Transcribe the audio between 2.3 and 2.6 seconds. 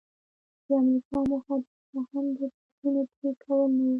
د